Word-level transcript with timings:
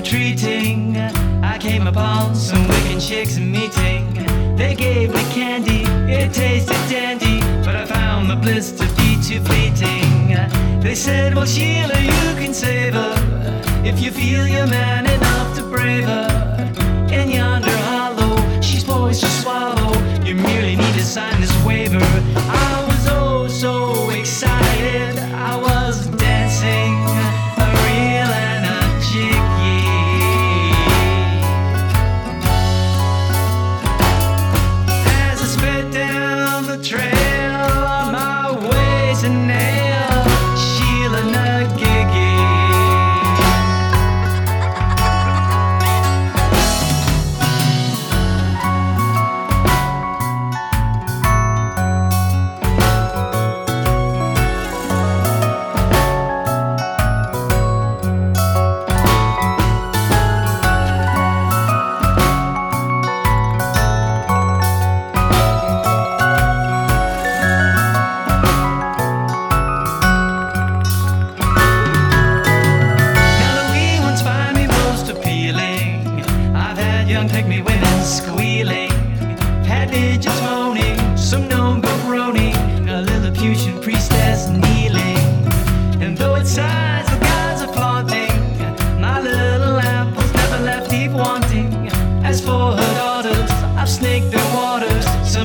retreating, 0.00 0.96
I 1.44 1.58
came 1.58 1.86
upon 1.86 2.34
some 2.34 2.66
wicked 2.68 3.00
chicks 3.00 3.38
meeting. 3.38 4.04
They 4.56 4.74
gave 4.74 5.12
me 5.12 5.22
candy, 5.34 5.82
it 6.10 6.32
tasted 6.32 6.82
dandy, 6.88 7.40
but 7.64 7.76
I 7.76 7.84
found 7.84 8.30
the 8.30 8.36
bliss 8.36 8.72
to 8.72 8.86
be 8.96 9.18
too 9.22 9.40
fleeting. 9.44 10.36
They 10.80 10.94
said, 10.94 11.34
Well, 11.34 11.44
Sheila, 11.44 12.00
you 12.00 12.26
can 12.40 12.54
save 12.54 12.94
her 12.94 13.14
if 13.84 14.00
you 14.00 14.10
feel 14.10 14.46
you're 14.48 14.66
man 14.66 15.04
enough 15.06 15.54
to 15.58 15.62
brave 15.64 16.04
her. 16.04 16.28
In 17.12 17.30
yonder 17.30 17.76
hollow, 17.88 18.60
she's 18.62 18.84
poised 18.84 19.20
to 19.20 19.28
swallow. 19.28 19.49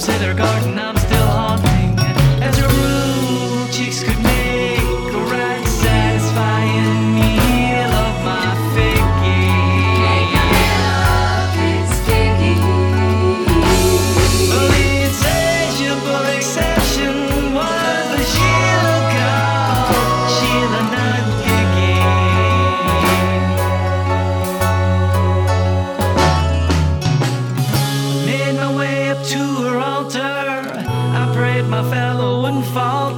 consider 0.00 0.32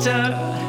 doctor. 0.00 0.62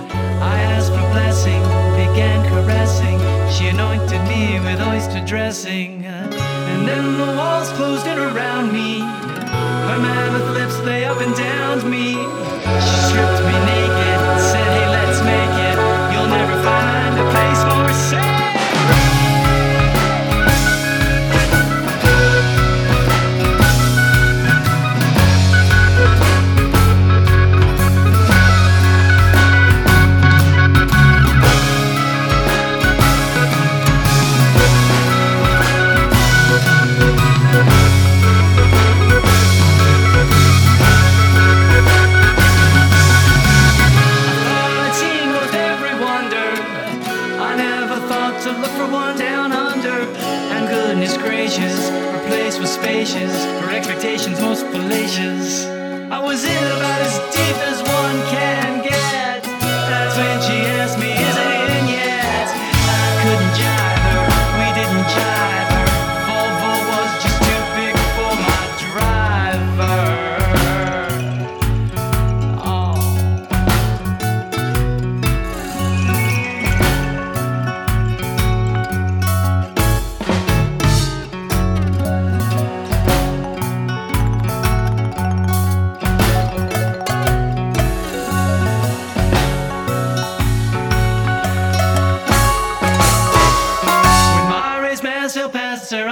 Most 52.64 52.76
spacious, 52.76 53.44
her 53.44 53.72
expectations 53.72 54.40
most 54.40 54.66
fallacious. 54.68 55.66
I 55.66 56.20
was 56.24 56.46
in 56.46 56.64
about 56.64 57.02
as 57.02 57.18
deep 57.36 57.58
as 57.68 57.80
one 57.82 58.22
can. 58.32 58.63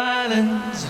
islands. 0.01 0.87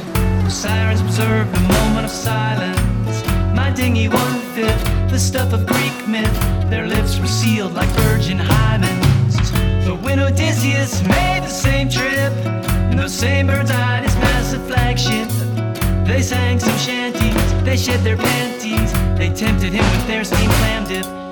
Sirens 0.53 1.01
observed 1.01 1.55
a 1.55 1.59
moment 1.75 2.05
of 2.05 2.11
silence. 2.11 3.15
My 3.53 3.69
dinghy 3.71 4.07
one 4.07 4.39
fifth, 4.55 4.83
the 5.09 5.19
stuff 5.19 5.53
of 5.53 5.65
Greek 5.65 6.07
myth. 6.07 6.39
Their 6.69 6.87
lips 6.87 7.19
were 7.19 7.27
sealed 7.27 7.73
like 7.73 7.89
virgin 8.07 8.37
hymens. 8.37 9.35
The 9.85 9.95
wind 9.95 10.21
Odysseus 10.21 11.01
made 11.03 11.41
the 11.43 11.55
same 11.67 11.89
trip. 11.89 12.33
No 12.95 13.03
those 13.03 13.13
same 13.13 13.47
birds 13.47 13.71
eyed 13.71 14.03
his 14.03 14.15
massive 14.15 14.65
flagship. 14.67 15.29
They 16.07 16.21
sang 16.21 16.59
some 16.59 16.77
shanties, 16.77 17.63
they 17.63 17.77
shed 17.77 18.01
their 18.01 18.17
panties. 18.17 18.91
They 19.17 19.29
tempted 19.29 19.73
him 19.73 19.85
with 19.93 20.07
their 20.07 20.23
steam 20.23 20.49
clam 20.49 20.87
dip. 20.87 21.30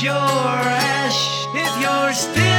sure 0.00 0.14
ash, 0.14 1.46
if 1.52 1.82
you're 1.82 2.12
still. 2.14 2.49